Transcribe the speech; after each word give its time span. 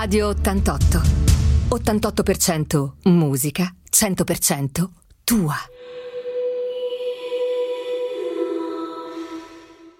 Radio 0.00 0.28
88. 0.28 1.02
88% 1.76 2.92
musica, 3.10 3.76
100% 3.90 4.88
tua. 5.24 5.54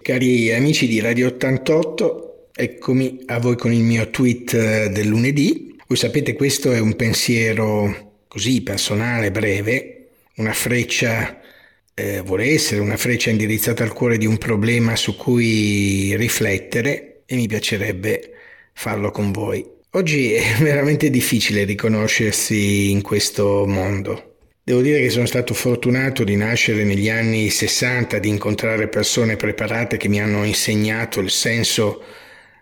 Cari 0.01 0.51
amici 0.55 0.87
di 0.87 0.99
Radio 1.01 1.27
88, 1.27 2.49
eccomi 2.51 3.19
a 3.27 3.37
voi 3.37 3.55
con 3.55 3.71
il 3.71 3.83
mio 3.83 4.09
tweet 4.09 4.53
eh, 4.55 4.89
del 4.89 5.05
lunedì. 5.05 5.77
Voi 5.85 5.97
sapete 5.99 6.33
questo 6.33 6.71
è 6.71 6.79
un 6.79 6.95
pensiero 6.95 8.23
così 8.27 8.63
personale, 8.63 9.29
breve, 9.29 10.07
una 10.37 10.53
freccia 10.53 11.39
eh, 11.93 12.21
vuole 12.21 12.45
essere 12.45 12.81
una 12.81 12.97
freccia 12.97 13.29
indirizzata 13.29 13.83
al 13.83 13.93
cuore 13.93 14.17
di 14.17 14.25
un 14.25 14.39
problema 14.39 14.95
su 14.95 15.15
cui 15.15 16.15
riflettere 16.15 17.21
e 17.27 17.35
mi 17.35 17.45
piacerebbe 17.45 18.31
farlo 18.73 19.11
con 19.11 19.31
voi. 19.31 19.79
Oggi 19.93 20.31
è 20.31 20.55
veramente 20.63 21.09
difficile 21.09 21.65
riconoscersi 21.65 22.91
in 22.91 23.01
questo 23.01 23.65
mondo. 23.67 24.35
Devo 24.63 24.79
dire 24.79 25.01
che 25.01 25.09
sono 25.09 25.25
stato 25.25 25.53
fortunato 25.53 26.23
di 26.23 26.37
nascere 26.37 26.85
negli 26.85 27.09
anni 27.09 27.49
60, 27.49 28.17
di 28.19 28.29
incontrare 28.29 28.87
persone 28.87 29.35
preparate 29.35 29.97
che 29.97 30.07
mi 30.07 30.21
hanno 30.21 30.45
insegnato 30.45 31.19
il 31.19 31.29
senso 31.29 32.03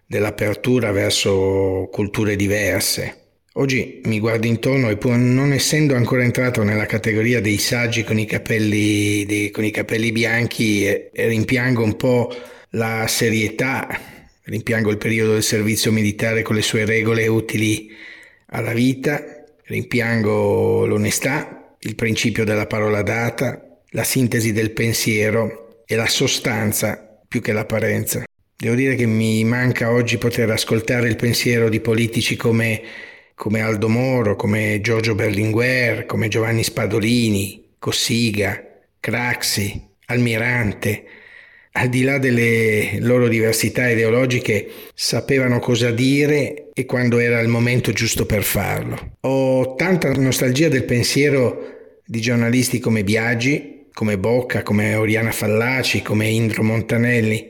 dell'apertura 0.07 0.91
verso 0.91 1.87
culture 1.91 2.35
diverse. 2.35 3.17
Oggi 3.53 4.01
mi 4.05 4.19
guardo 4.19 4.47
intorno 4.47 4.89
e 4.89 4.97
pur 4.97 5.15
non 5.15 5.51
essendo 5.51 5.93
ancora 5.93 6.23
entrato 6.23 6.63
nella 6.63 6.87
categoria 6.87 7.41
dei 7.41 7.57
saggi 7.59 8.03
con 8.03 8.17
i 8.17 8.25
capelli, 8.25 9.23
dei, 9.25 9.51
con 9.51 9.65
i 9.65 9.71
capelli 9.71 10.11
bianchi, 10.11 10.85
eh, 10.85 11.11
rimpiango 11.13 11.83
un 11.83 11.95
po' 11.95 12.33
la 12.71 13.05
serietà 13.07 14.18
Rimpiango 14.49 14.89
il 14.89 14.97
periodo 14.97 15.33
del 15.33 15.43
servizio 15.43 15.91
militare 15.91 16.41
con 16.41 16.55
le 16.55 16.63
sue 16.63 16.83
regole 16.83 17.27
utili 17.27 17.91
alla 18.47 18.73
vita, 18.73 19.45
rimpiango 19.65 20.87
l'onestà, 20.87 21.75
il 21.81 21.93
principio 21.93 22.43
della 22.45 22.65
parola 22.65 23.03
data, 23.03 23.77
la 23.89 24.03
sintesi 24.03 24.51
del 24.51 24.71
pensiero 24.71 25.83
e 25.85 25.95
la 25.95 26.07
sostanza 26.07 27.21
più 27.27 27.41
che 27.41 27.51
l'apparenza. 27.51 28.23
Devo 28.55 28.73
dire 28.73 28.95
che 28.95 29.05
mi 29.05 29.43
manca 29.43 29.91
oggi 29.91 30.17
poter 30.17 30.49
ascoltare 30.49 31.07
il 31.07 31.15
pensiero 31.15 31.69
di 31.69 31.79
politici 31.79 32.35
come, 32.35 32.81
come 33.35 33.61
Aldo 33.61 33.87
Moro, 33.87 34.35
come 34.35 34.79
Giorgio 34.81 35.13
Berlinguer, 35.13 36.07
come 36.07 36.27
Giovanni 36.27 36.63
Spadolini, 36.63 37.75
Cossiga, 37.77 38.63
Craxi, 38.99 39.79
Almirante, 40.07 41.03
al 41.71 41.89
di 41.89 42.03
là 42.03 42.17
delle 42.17 42.97
loro 42.99 43.27
diversità 43.27 43.89
ideologiche, 43.89 44.69
sapevano 44.93 45.59
cosa 45.59 45.91
dire 45.91 46.71
e 46.73 46.85
quando 46.85 47.19
era 47.19 47.39
il 47.39 47.47
momento 47.47 47.91
giusto 47.91 48.25
per 48.25 48.43
farlo. 48.43 49.17
Ho 49.21 49.75
tanta 49.75 50.11
nostalgia 50.13 50.67
del 50.67 50.85
pensiero 50.85 52.01
di 52.05 52.19
giornalisti 52.19 52.79
come 52.79 53.03
Biagi, 53.03 53.87
come 53.93 54.17
Bocca, 54.17 54.63
come 54.63 54.95
Oriana 54.95 55.31
Fallaci, 55.31 56.01
come 56.01 56.27
Indro 56.27 56.63
Montanelli. 56.63 57.49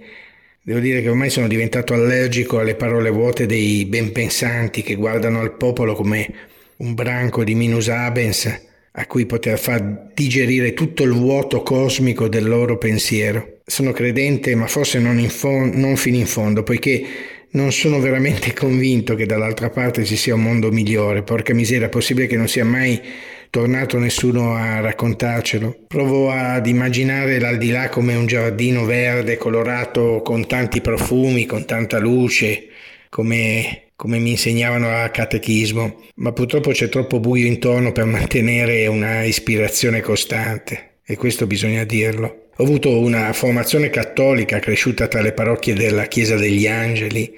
Devo 0.61 0.79
dire 0.79 1.01
che 1.01 1.09
ormai 1.09 1.29
sono 1.29 1.47
diventato 1.47 1.93
allergico 1.93 2.59
alle 2.59 2.75
parole 2.75 3.09
vuote 3.09 3.45
dei 3.45 3.85
benpensanti 3.85 4.83
che 4.83 4.95
guardano 4.95 5.39
al 5.39 5.55
popolo 5.55 5.95
come 5.95 6.31
un 6.77 6.93
branco 6.93 7.43
di 7.43 7.55
minus 7.55 7.89
abens 7.89 8.67
a 8.99 9.05
cui 9.05 9.25
poter 9.25 9.57
far 9.57 10.11
digerire 10.13 10.73
tutto 10.73 11.03
il 11.03 11.11
vuoto 11.11 11.63
cosmico 11.63 12.27
del 12.27 12.45
loro 12.45 12.77
pensiero. 12.77 13.59
Sono 13.65 13.93
credente, 13.93 14.53
ma 14.55 14.67
forse 14.67 14.99
non, 14.99 15.17
fo- 15.29 15.69
non 15.71 15.95
fino 15.95 16.17
in 16.17 16.25
fondo, 16.25 16.63
poiché 16.63 17.05
non 17.51 17.71
sono 17.71 18.01
veramente 18.01 18.51
convinto 18.51 19.15
che 19.15 19.25
dall'altra 19.25 19.69
parte 19.69 20.03
ci 20.03 20.17
sia 20.17 20.35
un 20.35 20.41
mondo 20.41 20.69
migliore. 20.69 21.23
Porca 21.23 21.53
miseria, 21.53 21.85
è 21.85 21.89
possibile 21.89 22.27
che 22.27 22.35
non 22.35 22.49
sia 22.49 22.65
mai 22.65 23.01
tornato 23.49 23.97
nessuno 23.99 24.53
a 24.53 24.81
raccontarcelo. 24.81 25.85
Provo 25.87 26.29
ad 26.31 26.67
immaginare 26.67 27.39
l'aldilà 27.39 27.87
come 27.87 28.15
un 28.15 28.25
giardino 28.25 28.83
verde 28.83 29.37
colorato 29.37 30.21
con 30.21 30.45
tanti 30.45 30.81
profumi, 30.81 31.45
con 31.45 31.65
tanta 31.65 31.99
luce, 31.99 32.67
come 33.09 33.89
come 33.99 34.17
mi 34.17 34.29
insegnavano 34.29 34.95
a 34.95 35.09
catechismo, 35.09 36.03
ma 36.15 36.31
purtroppo 36.31 36.71
c'è 36.71 36.87
troppo 36.87 37.19
buio 37.19 37.45
intorno 37.45 37.91
per 37.91 38.05
mantenere 38.05 38.87
una 38.87 39.23
ispirazione 39.23 39.99
costante 39.99 40.99
e 41.03 41.17
questo 41.17 41.45
bisogna 41.45 41.83
dirlo. 41.83 42.45
Ho 42.55 42.63
avuto 42.63 42.97
una 42.97 43.33
formazione 43.33 43.89
cattolica 43.89 44.59
cresciuta 44.59 45.09
tra 45.09 45.19
le 45.19 45.33
parrocchie 45.33 45.73
della 45.73 46.05
Chiesa 46.05 46.37
degli 46.37 46.65
Angeli 46.65 47.35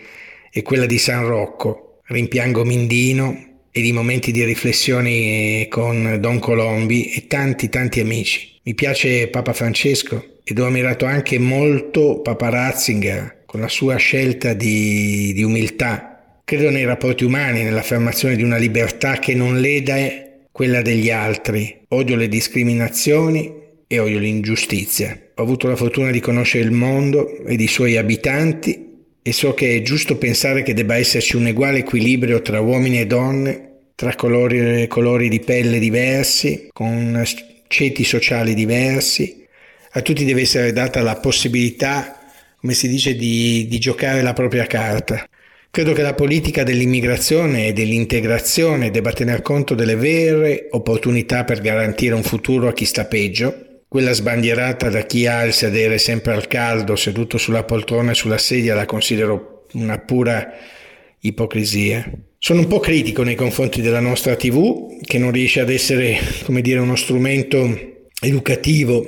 e 0.51 0.61
quella 0.61 0.85
di 0.85 0.99
San 0.99 1.25
Rocco. 1.25 2.01
Rimpiango 2.03 2.63
Mindino 2.63 3.61
e 3.71 3.81
di 3.81 3.91
momenti 3.91 4.31
di 4.31 4.43
riflessioni 4.43 5.65
con 5.67 6.17
Don 6.19 6.37
Colombi 6.37 7.11
e 7.11 7.25
tanti 7.25 7.69
tanti 7.69 8.01
amici. 8.01 8.59
Mi 8.65 8.75
piace 8.75 9.29
Papa 9.29 9.53
Francesco 9.53 10.41
ed 10.43 10.59
ho 10.59 10.67
ammirato 10.67 11.05
anche 11.05 11.39
molto 11.39 12.21
Papa 12.21 12.49
Ratzinger 12.49 13.39
con 13.51 13.59
la 13.59 13.67
sua 13.67 13.97
scelta 13.97 14.53
di, 14.53 15.33
di 15.33 15.43
umiltà 15.43 16.11
Credo 16.51 16.69
nei 16.69 16.85
rapporti 16.85 17.23
umani, 17.23 17.63
nell'affermazione 17.63 18.35
di 18.37 18.43
una 18.43 18.57
libertà 18.57 19.19
che 19.19 19.33
non 19.33 19.59
leda 19.61 19.95
quella 20.51 20.81
degli 20.81 21.09
altri. 21.09 21.83
Odio 21.89 22.17
le 22.17 22.27
discriminazioni 22.27 23.49
e 23.87 23.99
odio 23.99 24.19
l'ingiustizia. 24.19 25.17
Ho 25.35 25.43
avuto 25.43 25.67
la 25.67 25.77
fortuna 25.77 26.11
di 26.11 26.19
conoscere 26.19 26.65
il 26.65 26.71
mondo 26.71 27.37
ed 27.45 27.61
i 27.61 27.67
suoi 27.67 27.95
abitanti 27.95 28.89
e 29.21 29.31
so 29.31 29.53
che 29.53 29.77
è 29.77 29.81
giusto 29.81 30.17
pensare 30.17 30.61
che 30.63 30.73
debba 30.73 30.97
esserci 30.97 31.37
un 31.37 31.45
uguale 31.45 31.79
equilibrio 31.79 32.41
tra 32.41 32.59
uomini 32.59 32.99
e 32.99 33.05
donne, 33.05 33.69
tra 33.95 34.13
colori, 34.15 34.87
colori 34.87 35.29
di 35.29 35.39
pelle 35.39 35.79
diversi, 35.79 36.67
con 36.73 37.23
ceti 37.67 38.03
sociali 38.03 38.53
diversi. 38.53 39.45
A 39.91 40.01
tutti 40.01 40.25
deve 40.25 40.41
essere 40.41 40.73
data 40.73 41.01
la 41.01 41.15
possibilità, 41.15 42.20
come 42.61 42.73
si 42.73 42.87
dice, 42.87 43.15
di, 43.15 43.65
di 43.67 43.79
giocare 43.79 44.21
la 44.21 44.33
propria 44.33 44.67
carta. 44.67 45.27
Credo 45.71 45.93
che 45.93 46.03
la 46.03 46.13
politica 46.13 46.63
dell'immigrazione 46.63 47.67
e 47.67 47.73
dell'integrazione 47.73 48.91
debba 48.91 49.13
tener 49.13 49.41
conto 49.41 49.73
delle 49.73 49.95
vere 49.95 50.67
opportunità 50.69 51.43
per 51.43 51.59
garantire 51.59 52.13
un 52.13 52.23
futuro 52.23 52.67
a 52.67 52.73
chi 52.73 52.85
sta 52.85 53.05
peggio, 53.05 53.81
quella 53.87 54.13
sbandierata 54.13 54.89
da 54.89 55.01
chi 55.01 55.25
ha 55.25 55.43
il 55.43 55.53
sedere 55.53 55.97
sempre 55.97 56.33
al 56.33 56.47
caldo, 56.47 56.95
seduto 56.95 57.37
sulla 57.37 57.63
poltrona 57.63 58.11
e 58.11 58.15
sulla 58.15 58.37
sedia, 58.37 58.75
la 58.75 58.85
considero 58.85 59.65
una 59.73 59.97
pura 59.97 60.53
ipocrisia. 61.21 62.09
Sono 62.37 62.59
un 62.59 62.67
po' 62.67 62.79
critico 62.79 63.23
nei 63.23 63.35
confronti 63.35 63.81
della 63.81 63.99
nostra 63.99 64.35
TV, 64.35 64.99
che 65.01 65.17
non 65.17 65.31
riesce 65.31 65.61
ad 65.61 65.69
essere, 65.69 66.17
come 66.43 66.61
dire, 66.61 66.79
uno 66.79 66.95
strumento 66.95 68.05
educativo 68.21 69.05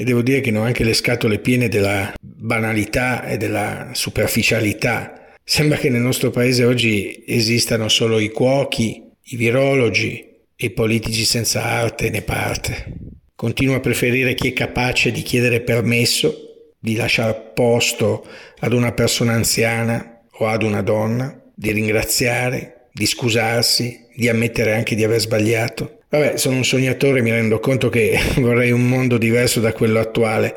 e 0.00 0.04
devo 0.04 0.22
dire 0.22 0.40
che 0.40 0.52
ne 0.52 0.58
ho 0.58 0.62
anche 0.62 0.84
le 0.84 0.94
scatole 0.94 1.40
piene 1.40 1.68
della 1.68 2.14
banalità 2.48 3.24
e 3.26 3.36
della 3.36 3.90
superficialità 3.92 5.18
Sembra 5.50 5.78
che 5.78 5.88
nel 5.88 6.02
nostro 6.02 6.28
paese 6.28 6.66
oggi 6.66 7.24
esistano 7.26 7.88
solo 7.88 8.18
i 8.18 8.28
cuochi, 8.28 9.02
i 9.22 9.36
virologi 9.36 10.22
e 10.54 10.66
i 10.66 10.70
politici 10.72 11.24
senza 11.24 11.64
arte 11.64 12.10
né 12.10 12.20
parte. 12.20 12.92
Continuo 13.34 13.74
a 13.74 13.80
preferire 13.80 14.34
chi 14.34 14.48
è 14.48 14.52
capace 14.52 15.10
di 15.10 15.22
chiedere 15.22 15.62
permesso, 15.62 16.74
di 16.78 16.96
lasciare 16.96 17.52
posto 17.54 18.26
ad 18.58 18.74
una 18.74 18.92
persona 18.92 19.32
anziana 19.32 20.20
o 20.32 20.46
ad 20.48 20.62
una 20.62 20.82
donna, 20.82 21.34
di 21.54 21.72
ringraziare, 21.72 22.88
di 22.92 23.06
scusarsi, 23.06 24.08
di 24.14 24.28
ammettere 24.28 24.74
anche 24.74 24.94
di 24.94 25.02
aver 25.02 25.20
sbagliato. 25.20 26.00
Vabbè, 26.10 26.36
sono 26.36 26.56
un 26.56 26.64
sognatore 26.64 27.22
mi 27.22 27.30
rendo 27.30 27.58
conto 27.58 27.88
che 27.88 28.18
vorrei 28.36 28.70
un 28.70 28.86
mondo 28.86 29.16
diverso 29.16 29.60
da 29.60 29.72
quello 29.72 29.98
attuale. 29.98 30.54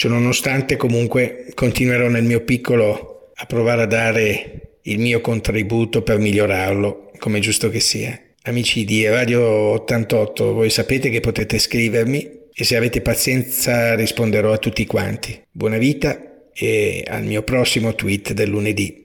Ciononostante 0.00 0.78
comunque 0.78 1.48
continuerò 1.52 2.08
nel 2.08 2.24
mio 2.24 2.40
piccolo 2.40 3.32
a 3.34 3.44
provare 3.44 3.82
a 3.82 3.86
dare 3.86 4.78
il 4.84 4.98
mio 4.98 5.20
contributo 5.20 6.00
per 6.00 6.16
migliorarlo, 6.16 7.10
come 7.18 7.38
giusto 7.40 7.68
che 7.68 7.80
sia. 7.80 8.18
Amici 8.44 8.86
di 8.86 9.06
Radio 9.06 9.42
88, 9.42 10.54
voi 10.54 10.70
sapete 10.70 11.10
che 11.10 11.20
potete 11.20 11.58
scrivermi 11.58 12.30
e 12.50 12.64
se 12.64 12.76
avete 12.76 13.02
pazienza 13.02 13.94
risponderò 13.94 14.54
a 14.54 14.56
tutti 14.56 14.86
quanti. 14.86 15.38
Buona 15.50 15.76
vita 15.76 16.48
e 16.54 17.04
al 17.06 17.24
mio 17.24 17.42
prossimo 17.42 17.94
tweet 17.94 18.32
del 18.32 18.48
lunedì. 18.48 19.04